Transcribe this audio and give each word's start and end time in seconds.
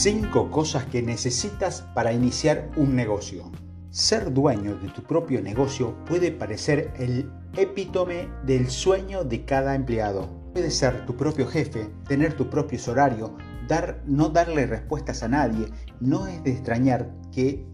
5 0.00 0.52
cosas 0.52 0.84
que 0.84 1.02
necesitas 1.02 1.82
para 1.92 2.12
iniciar 2.12 2.70
un 2.76 2.94
negocio. 2.94 3.50
Ser 3.90 4.32
dueño 4.32 4.76
de 4.76 4.90
tu 4.90 5.02
propio 5.02 5.42
negocio 5.42 5.96
puede 6.04 6.30
parecer 6.30 6.92
el 7.00 7.28
epítome 7.56 8.28
del 8.46 8.70
sueño 8.70 9.24
de 9.24 9.44
cada 9.44 9.74
empleado. 9.74 10.28
Puedes 10.52 10.76
ser 10.76 11.04
tu 11.04 11.16
propio 11.16 11.48
jefe, 11.48 11.90
tener 12.06 12.34
tu 12.34 12.48
propio 12.48 12.78
horario, 12.86 13.36
dar, 13.66 14.00
no 14.06 14.28
darle 14.28 14.66
respuestas 14.66 15.24
a 15.24 15.28
nadie. 15.28 15.66
No 15.98 16.28
es 16.28 16.44
de 16.44 16.52
extrañar 16.52 17.12
que 17.32 17.66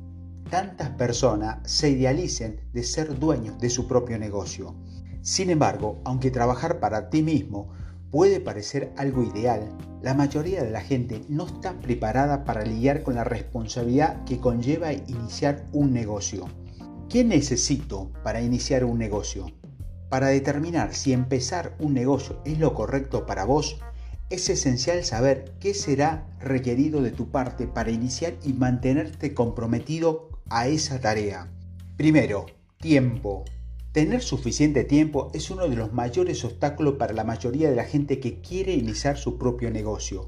tantas 0.48 0.88
personas 0.92 1.58
se 1.70 1.90
idealicen 1.90 2.58
de 2.72 2.84
ser 2.84 3.18
dueños 3.18 3.58
de 3.58 3.68
su 3.68 3.86
propio 3.86 4.18
negocio. 4.18 4.74
Sin 5.20 5.50
embargo, 5.50 6.00
aunque 6.06 6.30
trabajar 6.30 6.80
para 6.80 7.10
ti 7.10 7.22
mismo 7.22 7.68
puede 8.14 8.38
parecer 8.38 8.92
algo 8.96 9.24
ideal, 9.24 9.76
la 10.00 10.14
mayoría 10.14 10.62
de 10.62 10.70
la 10.70 10.82
gente 10.82 11.22
no 11.28 11.46
está 11.46 11.80
preparada 11.80 12.44
para 12.44 12.62
lidiar 12.62 13.02
con 13.02 13.16
la 13.16 13.24
responsabilidad 13.24 14.22
que 14.22 14.38
conlleva 14.38 14.92
iniciar 14.92 15.66
un 15.72 15.92
negocio. 15.92 16.46
¿Qué 17.08 17.24
necesito 17.24 18.12
para 18.22 18.40
iniciar 18.40 18.84
un 18.84 18.98
negocio? 18.98 19.46
Para 20.10 20.28
determinar 20.28 20.94
si 20.94 21.12
empezar 21.12 21.74
un 21.80 21.92
negocio 21.92 22.40
es 22.44 22.60
lo 22.60 22.72
correcto 22.72 23.26
para 23.26 23.44
vos, 23.44 23.80
es 24.30 24.48
esencial 24.48 25.02
saber 25.02 25.52
qué 25.58 25.74
será 25.74 26.24
requerido 26.38 27.02
de 27.02 27.10
tu 27.10 27.32
parte 27.32 27.66
para 27.66 27.90
iniciar 27.90 28.34
y 28.44 28.52
mantenerte 28.52 29.34
comprometido 29.34 30.28
a 30.50 30.68
esa 30.68 31.00
tarea. 31.00 31.52
Primero, 31.96 32.46
tiempo. 32.78 33.44
Tener 33.94 34.22
suficiente 34.22 34.82
tiempo 34.82 35.30
es 35.34 35.52
uno 35.52 35.68
de 35.68 35.76
los 35.76 35.92
mayores 35.92 36.44
obstáculos 36.44 36.94
para 36.94 37.12
la 37.12 37.22
mayoría 37.22 37.70
de 37.70 37.76
la 37.76 37.84
gente 37.84 38.18
que 38.18 38.40
quiere 38.40 38.74
iniciar 38.74 39.16
su 39.16 39.38
propio 39.38 39.70
negocio. 39.70 40.26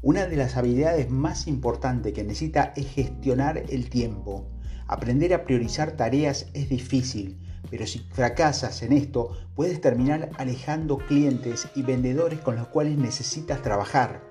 Una 0.00 0.24
de 0.24 0.36
las 0.36 0.56
habilidades 0.56 1.10
más 1.10 1.46
importantes 1.46 2.14
que 2.14 2.24
necesita 2.24 2.72
es 2.74 2.88
gestionar 2.88 3.64
el 3.68 3.90
tiempo. 3.90 4.48
Aprender 4.86 5.34
a 5.34 5.44
priorizar 5.44 5.92
tareas 5.92 6.46
es 6.54 6.70
difícil, 6.70 7.38
pero 7.68 7.86
si 7.86 7.98
fracasas 7.98 8.80
en 8.80 8.94
esto, 8.94 9.36
puedes 9.54 9.82
terminar 9.82 10.30
alejando 10.38 10.96
clientes 10.96 11.68
y 11.74 11.82
vendedores 11.82 12.40
con 12.40 12.56
los 12.56 12.68
cuales 12.68 12.96
necesitas 12.96 13.60
trabajar. 13.60 14.26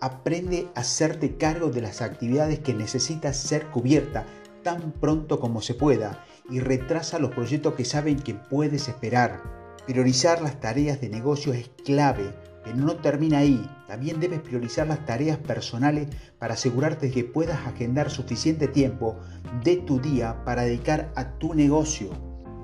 Aprende 0.00 0.66
a 0.74 0.80
hacerte 0.80 1.36
cargo 1.36 1.70
de 1.70 1.82
las 1.82 2.02
actividades 2.02 2.58
que 2.58 2.74
necesitas 2.74 3.36
ser 3.36 3.66
cubierta 3.66 4.26
tan 4.64 4.90
pronto 4.90 5.38
como 5.38 5.62
se 5.62 5.74
pueda 5.74 6.24
y 6.50 6.60
retrasa 6.60 7.18
los 7.18 7.32
proyectos 7.32 7.74
que 7.74 7.84
saben 7.84 8.18
que 8.18 8.34
puedes 8.34 8.88
esperar. 8.88 9.42
Priorizar 9.86 10.42
las 10.42 10.60
tareas 10.60 11.00
de 11.00 11.08
negocio 11.08 11.52
es 11.52 11.70
clave, 11.84 12.34
pero 12.64 12.76
no 12.76 12.96
termina 12.96 13.38
ahí. 13.38 13.68
También 13.86 14.18
debes 14.18 14.40
priorizar 14.40 14.86
las 14.86 15.04
tareas 15.04 15.38
personales 15.38 16.08
para 16.38 16.54
asegurarte 16.54 17.10
que 17.10 17.24
puedas 17.24 17.66
agendar 17.66 18.10
suficiente 18.10 18.68
tiempo 18.68 19.16
de 19.62 19.76
tu 19.76 20.00
día 20.00 20.44
para 20.44 20.62
dedicar 20.62 21.12
a 21.14 21.38
tu 21.38 21.54
negocio. 21.54 22.10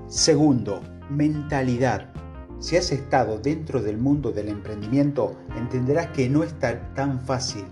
Segundo, 0.07 0.81
mentalidad. 1.09 2.13
Si 2.59 2.77
has 2.77 2.91
estado 2.91 3.39
dentro 3.39 3.81
del 3.81 3.97
mundo 3.97 4.31
del 4.31 4.49
emprendimiento, 4.49 5.37
entenderás 5.57 6.07
que 6.07 6.29
no 6.29 6.43
está 6.43 6.93
tan 6.93 7.19
fácil 7.21 7.65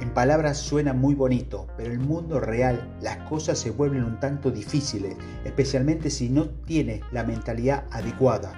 en 0.00 0.14
palabras 0.14 0.58
suena 0.58 0.92
muy 0.92 1.14
bonito, 1.14 1.66
pero 1.76 1.92
en 1.92 2.00
el 2.00 2.06
mundo 2.06 2.38
real 2.38 2.96
las 3.00 3.16
cosas 3.28 3.58
se 3.58 3.70
vuelven 3.70 4.04
un 4.04 4.20
tanto 4.20 4.50
difíciles, 4.50 5.16
especialmente 5.44 6.08
si 6.10 6.28
no 6.28 6.48
tienes 6.66 7.02
la 7.10 7.24
mentalidad 7.24 7.84
adecuada. 7.90 8.52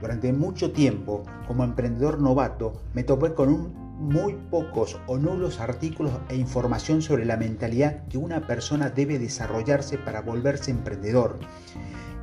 Durante 0.00 0.32
mucho 0.32 0.72
tiempo, 0.72 1.24
como 1.46 1.62
emprendedor 1.62 2.20
novato, 2.20 2.72
me 2.94 3.04
topé 3.04 3.34
con 3.34 3.72
muy 3.98 4.34
pocos 4.50 4.98
o 5.06 5.18
nulos 5.18 5.60
artículos 5.60 6.12
e 6.28 6.36
información 6.36 7.02
sobre 7.02 7.24
la 7.24 7.36
mentalidad 7.36 8.06
que 8.08 8.18
una 8.18 8.46
persona 8.46 8.90
debe 8.90 9.18
desarrollarse 9.18 9.98
para 9.98 10.22
volverse 10.22 10.70
emprendedor. 10.70 11.38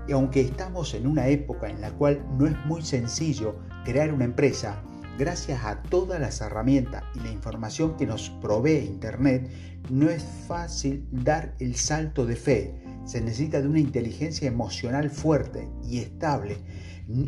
Y 0.07 0.11
aunque 0.11 0.41
estamos 0.41 0.93
en 0.95 1.07
una 1.07 1.27
época 1.27 1.69
en 1.69 1.81
la 1.81 1.91
cual 1.91 2.25
no 2.37 2.47
es 2.47 2.55
muy 2.65 2.81
sencillo 2.81 3.55
crear 3.85 4.11
una 4.11 4.25
empresa, 4.25 4.81
gracias 5.19 5.65
a 5.65 5.83
todas 5.83 6.17
las 6.21 6.39
herramientas 6.39 7.03
y 7.13 7.19
la 7.19 7.29
información 7.29 7.97
que 7.97 8.07
nos 8.07 8.29
provee 8.41 8.85
Internet, 8.85 9.49
no 9.89 10.09
es 10.09 10.23
fácil 10.47 11.05
dar 11.11 11.55
el 11.59 11.75
salto 11.75 12.25
de 12.25 12.37
fe. 12.37 12.81
Se 13.03 13.19
necesita 13.19 13.59
de 13.59 13.67
una 13.67 13.81
inteligencia 13.81 14.47
emocional 14.47 15.09
fuerte 15.09 15.67
y 15.83 15.99
estable 15.99 16.57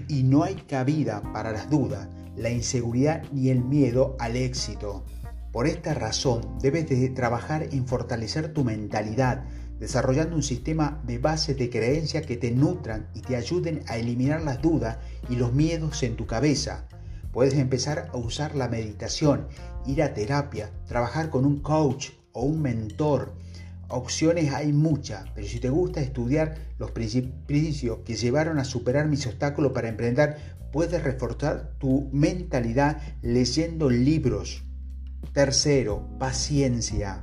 y 0.07 0.24
no 0.24 0.44
hay 0.44 0.56
cabida 0.56 1.22
para 1.34 1.52
las 1.52 1.69
dudas, 1.69 2.07
la 2.38 2.50
inseguridad 2.50 3.24
ni 3.34 3.50
el 3.50 3.62
miedo 3.62 4.16
al 4.19 4.38
éxito. 4.38 5.03
Por 5.52 5.68
esta 5.68 5.94
razón 5.94 6.59
debes 6.62 6.88
de 6.88 7.09
trabajar 7.09 7.68
en 7.73 7.85
fortalecer 7.85 8.53
tu 8.53 8.63
mentalidad, 8.63 9.44
desarrollando 9.79 10.38
un 10.38 10.44
sistema 10.44 11.02
de 11.06 11.18
bases 11.18 11.58
de 11.58 11.69
creencia 11.69 12.22
que 12.22 12.38
te 12.38 12.52
nutran 12.52 13.09
y 13.13 13.19
te 13.19 13.35
ayuden 13.35 13.81
a 13.88 13.97
eliminar 13.97 14.44
las 14.44 14.62
dudas 14.62 14.97
y 15.29 15.35
los 15.35 15.52
miedos 15.52 16.03
en 16.03 16.16
tu 16.16 16.25
cabeza. 16.25 16.88
Puedes 17.31 17.53
empezar 17.53 18.09
a 18.14 18.18
usar 18.18 18.56
la 18.56 18.68
meditación, 18.68 19.47
ir 19.86 20.03
a 20.03 20.14
terapia, 20.14 20.72
trabajar 20.86 21.30
con 21.30 21.46
un 21.46 21.59
coach 21.59 22.09
o 22.34 22.44
un 22.44 22.62
mentor. 22.62 23.34
Opciones 23.88 24.53
hay 24.53 24.74
muchas, 24.74 25.30
pero 25.34 25.47
si 25.47 25.59
te 25.59 25.70
gusta 25.70 26.02
estudiar 26.02 26.56
los 26.78 26.91
principios 26.91 28.00
que 28.06 28.16
llevaron 28.16 28.59
a 28.59 28.66
superar 28.66 29.08
mis 29.08 29.28
obstáculos 29.28 29.72
para 29.72 29.90
emprender, 29.90 30.38
puedes 30.72 31.03
reforzar 31.03 31.74
tu 31.78 32.09
mentalidad 32.12 33.02
leyendo 33.22 33.90
libros. 33.90 34.64
Tercero, 35.34 36.08
paciencia. 36.20 37.22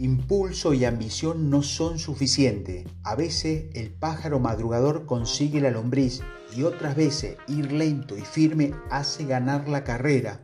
Impulso 0.00 0.72
y 0.72 0.86
ambición 0.86 1.50
no 1.50 1.60
son 1.60 1.98
suficientes. 1.98 2.86
A 3.02 3.16
veces 3.16 3.66
el 3.74 3.90
pájaro 3.90 4.40
madrugador 4.40 5.04
consigue 5.04 5.60
la 5.60 5.70
lombriz 5.70 6.22
y 6.56 6.62
otras 6.62 6.96
veces 6.96 7.36
ir 7.48 7.70
lento 7.70 8.16
y 8.16 8.22
firme 8.22 8.72
hace 8.90 9.26
ganar 9.26 9.68
la 9.68 9.84
carrera. 9.84 10.40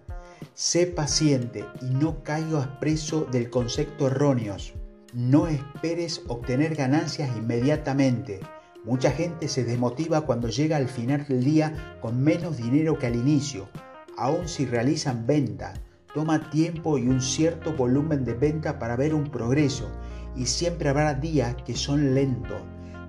Sé 0.53 0.87
paciente 0.87 1.65
y 1.81 1.87
no 1.87 2.23
caigas 2.23 2.67
preso 2.81 3.25
del 3.33 3.49
concepto 3.49 4.09
erróneos. 4.09 4.75
No 5.15 5.47
esperes 5.47 6.21
obtener 6.29 6.75
ganancias 6.75 7.35
inmediatamente. 7.35 8.41
Mucha 8.85 9.11
gente 9.11 9.49
se 9.49 9.65
desmotiva 9.65 10.27
cuando 10.27 10.51
llega 10.51 10.77
al 10.77 10.89
final 10.89 11.27
del 11.27 11.43
día 11.43 11.97
con 12.03 12.23
menos 12.23 12.59
dinero 12.59 12.99
que 12.99 13.07
al 13.07 13.17
inicio, 13.17 13.71
aun 14.19 14.49
si 14.49 14.67
realizan 14.67 15.27
venta 15.27 15.73
Toma 16.17 16.49
tiempo 16.49 16.97
y 16.97 17.09
un 17.09 17.21
cierto 17.21 17.75
volumen 17.75 18.25
de 18.25 18.33
venta 18.33 18.79
para 18.79 18.97
ver 18.97 19.13
un 19.13 19.25
progreso 19.25 19.91
y 20.35 20.47
siempre 20.47 20.89
habrá 20.89 21.13
días 21.13 21.55
que 21.67 21.77
son 21.77 22.15
lentos. 22.15 22.57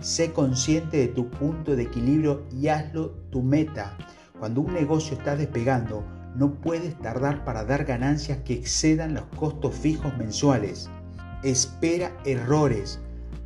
Sé 0.02 0.34
consciente 0.34 0.98
de 0.98 1.08
tu 1.08 1.30
punto 1.30 1.78
de 1.78 1.84
equilibrio 1.84 2.44
y 2.52 2.68
hazlo 2.68 3.12
tu 3.30 3.42
meta. 3.42 3.98
Cuando 4.38 4.60
un 4.60 4.74
negocio 4.74 5.16
está 5.16 5.38
despegando, 5.38 6.04
no 6.36 6.56
puedes 6.56 7.00
tardar 7.00 7.46
para 7.46 7.64
dar 7.64 7.86
ganancias 7.86 8.40
que 8.40 8.56
excedan 8.56 9.14
los 9.14 9.24
costos 9.38 9.74
fijos 9.74 10.12
mensuales. 10.18 10.90
Espera 11.44 12.12
errores. 12.26 13.00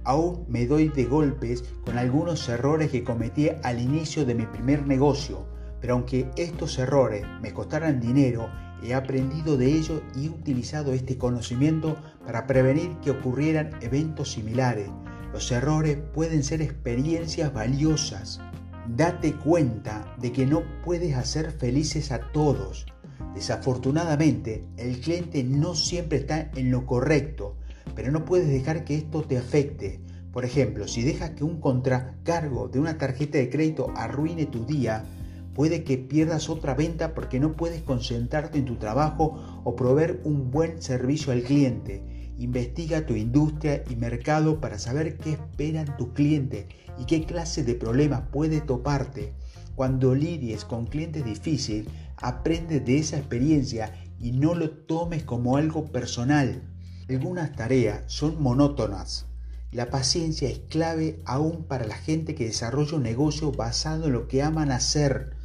Aún 0.05 0.43
me 0.49 0.65
doy 0.65 0.87
de 0.87 1.05
golpes 1.05 1.63
con 1.85 1.99
algunos 1.99 2.49
errores 2.49 2.89
que 2.89 3.03
cometí 3.03 3.49
al 3.61 3.79
inicio 3.79 4.25
de 4.25 4.33
mi 4.33 4.47
primer 4.47 4.87
negocio, 4.87 5.45
pero 5.81 5.95
aunque 5.95 6.29
estos 6.37 6.79
errores 6.79 7.25
me 7.41 7.51
costaran 7.51 7.99
dinero, 7.99 8.49
He 8.83 8.95
aprendido 8.95 9.57
de 9.57 9.67
ello 9.67 10.01
y 10.15 10.25
he 10.25 10.29
utilizado 10.29 10.93
este 10.93 11.17
conocimiento 11.17 11.97
para 12.25 12.47
prevenir 12.47 12.97
que 13.03 13.11
ocurrieran 13.11 13.69
eventos 13.81 14.31
similares. 14.31 14.89
Los 15.31 15.51
errores 15.51 15.99
pueden 16.13 16.43
ser 16.43 16.61
experiencias 16.61 17.53
valiosas. 17.53 18.41
Date 18.87 19.33
cuenta 19.35 20.15
de 20.19 20.31
que 20.31 20.47
no 20.47 20.63
puedes 20.83 21.15
hacer 21.15 21.51
felices 21.51 22.11
a 22.11 22.31
todos. 22.31 22.87
Desafortunadamente, 23.35 24.65
el 24.77 24.99
cliente 24.99 25.43
no 25.43 25.75
siempre 25.75 26.17
está 26.17 26.49
en 26.55 26.71
lo 26.71 26.87
correcto, 26.87 27.55
pero 27.95 28.11
no 28.11 28.25
puedes 28.25 28.47
dejar 28.47 28.83
que 28.83 28.95
esto 28.95 29.21
te 29.21 29.37
afecte. 29.37 30.01
Por 30.33 30.43
ejemplo, 30.43 30.87
si 30.87 31.03
dejas 31.03 31.31
que 31.31 31.43
un 31.43 31.61
contracargo 31.61 32.67
de 32.67 32.79
una 32.79 32.97
tarjeta 32.97 33.37
de 33.37 33.49
crédito 33.49 33.93
arruine 33.95 34.47
tu 34.47 34.65
día, 34.65 35.05
Puede 35.53 35.83
que 35.83 35.97
pierdas 35.97 36.49
otra 36.49 36.75
venta 36.75 37.13
porque 37.13 37.39
no 37.39 37.53
puedes 37.53 37.81
concentrarte 37.81 38.59
en 38.59 38.65
tu 38.65 38.77
trabajo 38.77 39.61
o 39.63 39.75
proveer 39.75 40.21
un 40.23 40.49
buen 40.49 40.81
servicio 40.81 41.33
al 41.33 41.43
cliente. 41.43 42.31
Investiga 42.37 43.05
tu 43.05 43.15
industria 43.15 43.83
y 43.89 43.95
mercado 43.95 44.61
para 44.61 44.79
saber 44.79 45.17
qué 45.17 45.33
esperan 45.33 45.97
tu 45.97 46.13
cliente 46.13 46.67
y 46.97 47.05
qué 47.05 47.25
clase 47.25 47.63
de 47.63 47.75
problemas 47.75 48.23
puede 48.31 48.61
toparte. 48.61 49.33
Cuando 49.75 50.15
lidies 50.15 50.63
con 50.63 50.85
clientes 50.85 51.25
difíciles, 51.25 51.87
aprende 52.17 52.79
de 52.79 52.97
esa 52.97 53.17
experiencia 53.17 53.93
y 54.19 54.31
no 54.31 54.55
lo 54.55 54.69
tomes 54.69 55.23
como 55.23 55.57
algo 55.57 55.85
personal. 55.85 56.63
Algunas 57.09 57.55
tareas 57.55 58.03
son 58.07 58.41
monótonas. 58.41 59.25
La 59.71 59.89
paciencia 59.89 60.49
es 60.49 60.59
clave 60.59 61.21
aún 61.25 61.63
para 61.63 61.85
la 61.85 61.95
gente 61.95 62.35
que 62.35 62.45
desarrolla 62.45 62.97
un 62.97 63.03
negocio 63.03 63.51
basado 63.51 64.07
en 64.07 64.13
lo 64.13 64.27
que 64.27 64.43
aman 64.43 64.71
hacer. 64.71 65.40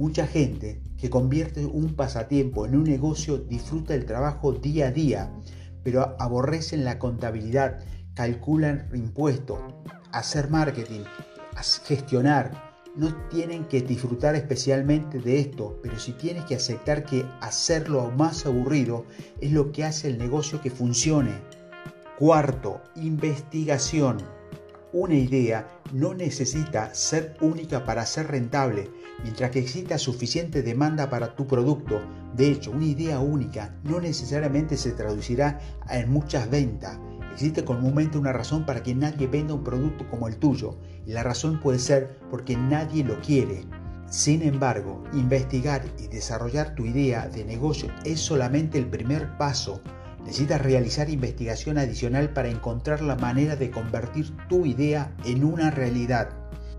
Mucha 0.00 0.26
gente 0.26 0.80
que 0.96 1.10
convierte 1.10 1.66
un 1.66 1.94
pasatiempo 1.94 2.64
en 2.64 2.74
un 2.74 2.84
negocio 2.84 3.36
disfruta 3.36 3.94
el 3.94 4.06
trabajo 4.06 4.52
día 4.52 4.86
a 4.86 4.90
día, 4.90 5.30
pero 5.84 6.16
aborrecen 6.18 6.86
la 6.86 6.98
contabilidad, 6.98 7.84
calculan 8.14 8.88
impuestos, 8.94 9.58
hacer 10.10 10.48
marketing, 10.48 11.02
gestionar. 11.84 12.78
No 12.96 13.14
tienen 13.28 13.66
que 13.66 13.82
disfrutar 13.82 14.36
especialmente 14.36 15.18
de 15.18 15.38
esto, 15.38 15.78
pero 15.82 15.98
si 15.98 16.12
tienes 16.12 16.46
que 16.46 16.54
aceptar 16.54 17.04
que 17.04 17.26
hacerlo 17.42 18.10
más 18.10 18.46
aburrido 18.46 19.04
es 19.42 19.52
lo 19.52 19.70
que 19.70 19.84
hace 19.84 20.08
el 20.08 20.16
negocio 20.16 20.62
que 20.62 20.70
funcione. 20.70 21.42
Cuarto, 22.18 22.80
investigación. 22.96 24.39
Una 24.92 25.14
idea 25.14 25.68
no 25.92 26.14
necesita 26.14 26.92
ser 26.96 27.36
única 27.40 27.84
para 27.84 28.04
ser 28.06 28.26
rentable, 28.26 28.90
mientras 29.22 29.52
que 29.52 29.60
exista 29.60 29.98
suficiente 29.98 30.62
demanda 30.62 31.08
para 31.08 31.36
tu 31.36 31.46
producto. 31.46 32.00
De 32.34 32.50
hecho, 32.50 32.72
una 32.72 32.86
idea 32.86 33.20
única 33.20 33.72
no 33.84 34.00
necesariamente 34.00 34.76
se 34.76 34.90
traducirá 34.90 35.60
en 35.88 36.10
muchas 36.10 36.50
ventas. 36.50 36.98
Existe 37.32 37.64
comúnmente 37.64 38.18
una 38.18 38.32
razón 38.32 38.66
para 38.66 38.82
que 38.82 38.92
nadie 38.96 39.28
venda 39.28 39.54
un 39.54 39.62
producto 39.62 40.10
como 40.10 40.26
el 40.26 40.38
tuyo, 40.38 40.76
y 41.06 41.12
la 41.12 41.22
razón 41.22 41.60
puede 41.60 41.78
ser 41.78 42.18
porque 42.28 42.56
nadie 42.56 43.04
lo 43.04 43.20
quiere. 43.20 43.64
Sin 44.08 44.42
embargo, 44.42 45.04
investigar 45.12 45.84
y 46.00 46.08
desarrollar 46.08 46.74
tu 46.74 46.84
idea 46.84 47.28
de 47.28 47.44
negocio 47.44 47.92
es 48.04 48.18
solamente 48.18 48.76
el 48.76 48.86
primer 48.86 49.38
paso 49.38 49.80
Necesitas 50.24 50.60
realizar 50.60 51.10
investigación 51.10 51.78
adicional 51.78 52.32
para 52.32 52.50
encontrar 52.50 53.02
la 53.02 53.16
manera 53.16 53.56
de 53.56 53.70
convertir 53.70 54.36
tu 54.48 54.66
idea 54.66 55.14
en 55.24 55.44
una 55.44 55.70
realidad. 55.70 56.30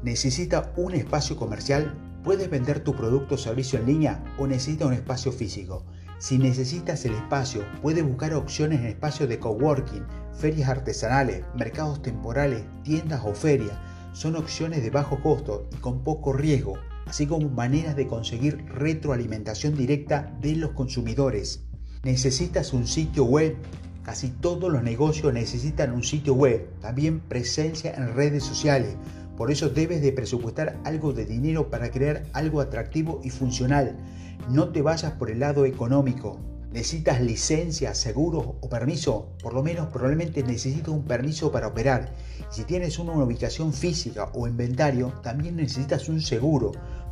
¿Necesita 0.03 0.71
un 0.77 0.93
espacio 0.93 1.35
comercial? 1.35 1.93
¿Puedes 2.23 2.49
vender 2.49 2.81
tu 2.81 2.95
producto 2.95 3.35
o 3.35 3.37
servicio 3.37 3.79
en 3.79 3.87
línea 3.87 4.23
o 4.37 4.45
necesita 4.45 4.85
un 4.85 4.93
espacio 4.93 5.31
físico? 5.31 5.85
Si 6.19 6.37
necesitas 6.37 7.03
el 7.05 7.15
espacio, 7.15 7.65
puedes 7.81 8.03
buscar 8.03 8.35
opciones 8.35 8.79
en 8.81 8.85
espacios 8.85 9.27
de 9.27 9.39
coworking, 9.39 10.05
ferias 10.33 10.69
artesanales, 10.69 11.43
mercados 11.55 12.03
temporales, 12.03 12.63
tiendas 12.83 13.23
o 13.25 13.33
ferias. 13.33 13.75
Son 14.13 14.35
opciones 14.35 14.83
de 14.83 14.91
bajo 14.91 15.19
costo 15.21 15.67
y 15.71 15.77
con 15.77 16.03
poco 16.03 16.31
riesgo, 16.31 16.75
así 17.07 17.25
como 17.25 17.49
maneras 17.49 17.95
de 17.95 18.05
conseguir 18.05 18.63
retroalimentación 18.67 19.75
directa 19.75 20.31
de 20.39 20.57
los 20.57 20.71
consumidores. 20.73 21.65
¿Necesitas 22.03 22.73
un 22.73 22.87
sitio 22.87 23.25
web? 23.25 23.55
Casi 24.01 24.29
todos 24.29 24.71
los 24.71 24.81
negocios 24.81 25.31
necesitan 25.31 25.91
un 25.91 26.03
sitio 26.03 26.33
web, 26.33 26.67
también 26.81 27.19
presencia 27.19 27.93
en 27.93 28.15
redes 28.15 28.43
sociales. 28.43 28.95
Por 29.37 29.51
eso 29.51 29.69
debes 29.69 30.01
de 30.01 30.11
presupuestar 30.11 30.79
algo 30.83 31.13
de 31.13 31.25
dinero 31.25 31.69
para 31.69 31.91
crear 31.91 32.23
algo 32.33 32.59
atractivo 32.59 33.21
y 33.23 33.29
funcional. 33.29 33.95
No 34.49 34.69
te 34.69 34.81
vayas 34.81 35.11
por 35.11 35.29
el 35.29 35.41
lado 35.41 35.63
económico. 35.65 36.39
¿Necesitas 36.73 37.21
licencia, 37.21 37.93
seguro 37.93 38.55
o 38.61 38.67
permiso? 38.67 39.33
Por 39.39 39.53
lo 39.53 39.61
menos 39.61 39.89
probablemente 39.89 40.41
necesitas 40.41 40.87
un 40.87 41.03
permiso 41.03 41.51
para 41.51 41.67
operar. 41.67 42.13
si 42.49 42.63
tienes 42.63 42.97
una 42.97 43.13
ubicación 43.13 43.73
física 43.73 44.31
o 44.33 44.47
inventario, 44.47 45.13
también 45.21 45.55
necesitas 45.55 46.09
un 46.09 46.19
seguro. 46.19 46.71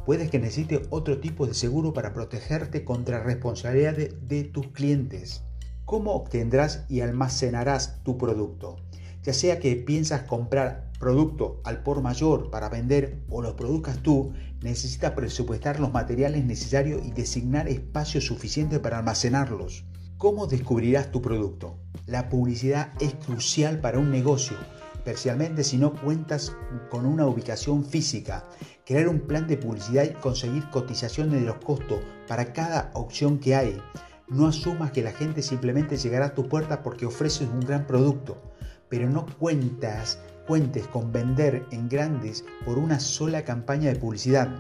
Puedes 0.10 0.32
que 0.32 0.40
necesites 0.40 0.88
otro 0.90 1.20
tipo 1.20 1.46
de 1.46 1.54
seguro 1.54 1.94
para 1.94 2.14
protegerte 2.14 2.84
contra 2.84 3.22
responsabilidades 3.22 4.16
de 4.28 4.44
tus 4.44 4.70
clientes. 4.70 5.44
¿Cómo 5.86 6.14
obtendrás 6.14 6.84
y 6.90 7.02
almacenarás 7.02 8.02
tu 8.04 8.18
producto? 8.18 8.78
Ya 9.22 9.34
sea 9.34 9.60
que 9.60 9.76
piensas 9.76 10.24
comprar 10.24 10.92
producto 11.00 11.62
al 11.64 11.84
por 11.84 12.02
mayor 12.02 12.50
para 12.50 12.70
vender 12.70 13.22
o 13.30 13.44
los 13.44 13.54
produzcas 13.54 14.02
tú, 14.02 14.34
necesitas 14.64 15.12
presupuestar 15.12 15.80
los 15.80 15.94
materiales 15.94 16.44
necesarios 16.44 17.04
y 17.06 17.12
designar 17.12 17.68
espacio 17.68 18.20
suficiente 18.20 18.80
para 18.80 18.98
almacenarlos. 18.98 19.86
¿Cómo 20.18 20.48
descubrirás 20.48 21.12
tu 21.12 21.22
producto? 21.22 21.78
La 22.08 22.30
publicidad 22.30 22.94
es 23.00 23.14
crucial 23.14 23.80
para 23.80 24.00
un 24.00 24.10
negocio 24.10 24.58
especialmente 25.00 25.64
si 25.64 25.78
no 25.78 25.94
cuentas 25.94 26.54
con 26.90 27.06
una 27.06 27.26
ubicación 27.26 27.86
física. 27.86 28.44
Crear 28.86 29.08
un 29.08 29.22
plan 29.22 29.48
de 29.48 29.56
publicidad 29.56 30.04
y 30.04 30.14
conseguir 30.14 30.70
cotizaciones 30.70 31.40
de 31.40 31.48
los 31.48 31.56
costos 31.58 32.00
para 32.28 32.52
cada 32.52 32.92
opción 32.94 33.40
que 33.40 33.56
hay. 33.56 33.82
No 34.28 34.48
asumas 34.48 34.92
que 34.92 35.02
la 35.02 35.14
gente 35.14 35.42
simplemente 35.42 35.96
llegará 35.96 36.28
a 36.28 36.36
tu 36.36 36.50
puerta 36.50 36.84
porque 36.84 37.06
ofreces 37.06 37.48
un 37.48 37.62
gran 37.62 37.88
producto, 37.88 38.42
pero 38.90 39.10
no 39.10 39.26
cuentas, 39.26 40.20
cuentes 40.46 40.86
con 40.88 41.14
vender 41.14 41.66
en 41.72 41.88
grandes 41.88 42.44
por 42.66 42.78
una 42.78 43.00
sola 43.00 43.46
campaña 43.46 43.90
de 43.90 44.00
publicidad. 44.00 44.60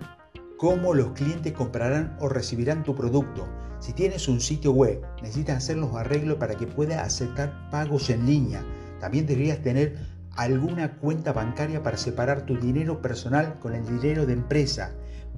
¿Cómo 0.57 0.93
los 0.93 1.11
clientes 1.11 1.51
comprarán 1.51 2.17
o 2.21 2.29
recibirán 2.29 2.83
tu 2.83 2.95
producto? 2.95 3.45
Si 3.79 3.91
tienes 3.91 4.27
un 4.29 4.39
sitio 4.39 4.71
web, 4.71 5.01
necesitas 5.21 5.57
hacer 5.57 5.77
los 5.77 5.93
arreglos 5.95 6.37
para 6.37 6.55
que 6.55 6.65
puedas 6.65 7.05
aceptar 7.05 7.69
pagos 7.71 8.09
en 8.09 8.25
línea. 8.25 8.63
También 8.99 9.25
deberías 9.25 9.61
tener 9.61 10.18
alguna 10.43 10.93
cuenta 10.97 11.33
bancaria 11.33 11.83
para 11.83 11.97
separar 11.97 12.45
tu 12.45 12.57
dinero 12.57 13.01
personal 13.01 13.59
con 13.59 13.75
el 13.75 13.85
dinero 13.85 14.25
de 14.25 14.33
empresa. 14.33 14.91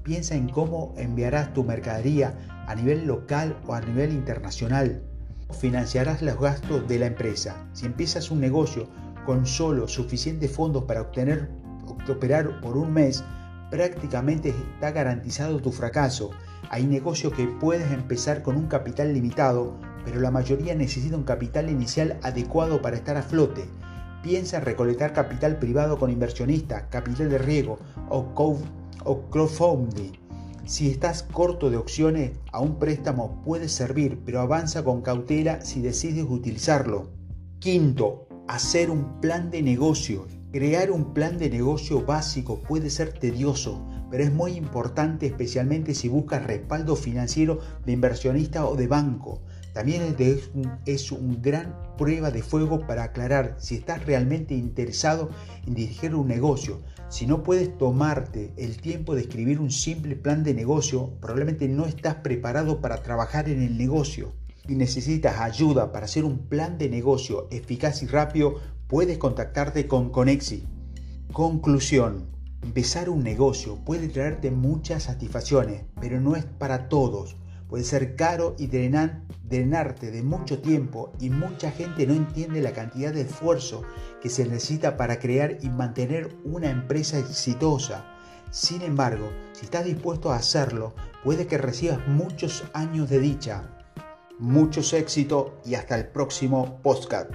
Piensa 0.03 0.35
en 0.35 0.49
cómo 0.49 0.93
enviarás 0.97 1.53
tu 1.53 1.63
mercadería 1.63 2.35
a 2.67 2.75
nivel 2.75 3.07
local 3.07 3.57
o 3.65 3.73
a 3.73 3.81
nivel 3.81 4.11
internacional. 4.11 5.01
Financiarás 5.59 6.21
los 6.21 6.39
gastos 6.39 6.87
de 6.87 6.99
la 6.99 7.07
empresa. 7.07 7.55
Si 7.73 7.85
empiezas 7.85 8.31
un 8.31 8.39
negocio 8.39 8.89
con 9.25 9.45
solo 9.45 9.87
suficientes 9.87 10.51
fondos 10.51 10.83
para 10.83 11.01
obtener 11.01 11.49
operar 12.09 12.61
por 12.61 12.77
un 12.77 12.93
mes, 12.93 13.23
prácticamente 13.69 14.49
está 14.49 14.91
garantizado 14.91 15.59
tu 15.61 15.71
fracaso. 15.71 16.31
Hay 16.69 16.85
negocios 16.85 17.33
que 17.33 17.47
puedes 17.47 17.91
empezar 17.91 18.41
con 18.43 18.55
un 18.55 18.67
capital 18.67 19.13
limitado, 19.13 19.77
pero 20.05 20.19
la 20.19 20.31
mayoría 20.31 20.75
necesita 20.75 21.15
un 21.15 21.23
capital 21.23 21.69
inicial 21.69 22.17
adecuado 22.21 22.81
para 22.81 22.97
estar 22.97 23.17
a 23.17 23.23
flote. 23.23 23.67
Piensa 24.23 24.57
en 24.57 24.65
recolectar 24.65 25.13
capital 25.13 25.57
privado 25.57 25.97
con 25.97 26.11
inversionistas, 26.11 26.83
capital 26.89 27.29
de 27.29 27.39
riego 27.39 27.79
o, 28.09 28.33
crowdfunding. 29.31 30.11
Si 30.65 30.91
estás 30.91 31.23
corto 31.23 31.71
de 31.71 31.77
opciones, 31.77 32.31
a 32.51 32.59
un 32.59 32.77
préstamo 32.77 33.41
puede 33.43 33.67
servir, 33.67 34.19
pero 34.23 34.41
avanza 34.41 34.83
con 34.83 35.01
cautela 35.01 35.61
si 35.61 35.81
decides 35.81 36.25
utilizarlo. 36.29 37.09
Quinto, 37.57 38.27
hacer 38.47 38.91
un 38.91 39.19
plan 39.21 39.49
de 39.49 39.63
negocio. 39.63 40.27
Crear 40.51 40.91
un 40.91 41.13
plan 41.13 41.39
de 41.39 41.49
negocio 41.49 42.05
básico 42.05 42.59
puede 42.59 42.91
ser 42.91 43.13
tedioso, 43.13 43.83
pero 44.11 44.23
es 44.23 44.31
muy 44.31 44.51
importante 44.51 45.25
especialmente 45.25 45.95
si 45.95 46.09
buscas 46.09 46.45
respaldo 46.45 46.95
financiero 46.95 47.59
de 47.85 47.93
inversionista 47.93 48.67
o 48.67 48.75
de 48.75 48.85
banco. 48.85 49.41
También 49.73 50.15
es 50.85 51.11
una 51.11 51.35
gran 51.41 51.95
prueba 51.97 52.29
de 52.29 52.43
fuego 52.43 52.85
para 52.85 53.03
aclarar 53.03 53.55
si 53.57 53.75
estás 53.75 54.05
realmente 54.05 54.53
interesado 54.53 55.29
en 55.65 55.75
dirigir 55.75 56.13
un 56.13 56.27
negocio. 56.27 56.81
Si 57.09 57.25
no 57.25 57.43
puedes 57.43 57.77
tomarte 57.77 58.53
el 58.57 58.81
tiempo 58.81 59.15
de 59.15 59.21
escribir 59.21 59.59
un 59.59 59.71
simple 59.71 60.15
plan 60.15 60.43
de 60.43 60.53
negocio, 60.53 61.13
probablemente 61.21 61.67
no 61.67 61.85
estás 61.85 62.15
preparado 62.15 62.81
para 62.81 63.01
trabajar 63.03 63.49
en 63.49 63.61
el 63.61 63.77
negocio. 63.77 64.33
Y 64.67 64.75
necesitas 64.75 65.39
ayuda 65.39 65.91
para 65.91 66.05
hacer 66.05 66.25
un 66.25 66.47
plan 66.47 66.77
de 66.77 66.89
negocio 66.89 67.47
eficaz 67.49 68.03
y 68.03 68.07
rápido, 68.07 68.55
puedes 68.87 69.17
contactarte 69.17 69.87
con 69.87 70.09
Conexi. 70.09 70.65
Conclusión. 71.31 72.29
Empezar 72.61 73.09
un 73.09 73.23
negocio 73.23 73.77
puede 73.83 74.07
traerte 74.07 74.51
muchas 74.51 75.03
satisfacciones, 75.03 75.83
pero 75.99 76.21
no 76.21 76.35
es 76.35 76.45
para 76.45 76.89
todos. 76.89 77.37
Puede 77.71 77.85
ser 77.85 78.17
caro 78.17 78.53
y 78.59 78.67
drenarte 78.67 80.11
de 80.11 80.23
mucho 80.23 80.61
tiempo 80.61 81.13
y 81.21 81.29
mucha 81.29 81.71
gente 81.71 82.05
no 82.05 82.13
entiende 82.13 82.61
la 82.61 82.73
cantidad 82.73 83.13
de 83.13 83.21
esfuerzo 83.21 83.83
que 84.21 84.27
se 84.27 84.43
necesita 84.43 84.97
para 84.97 85.19
crear 85.19 85.57
y 85.61 85.69
mantener 85.69 86.35
una 86.43 86.69
empresa 86.69 87.17
exitosa. 87.17 88.03
Sin 88.49 88.81
embargo, 88.81 89.31
si 89.53 89.63
estás 89.63 89.85
dispuesto 89.85 90.33
a 90.33 90.35
hacerlo, 90.35 90.93
puede 91.23 91.47
que 91.47 91.57
recibas 91.57 92.05
muchos 92.09 92.65
años 92.73 93.09
de 93.09 93.19
dicha. 93.19 93.63
Muchos 94.37 94.91
éxito 94.91 95.57
y 95.63 95.75
hasta 95.75 95.97
el 95.97 96.07
próximo 96.07 96.81
podcast. 96.83 97.31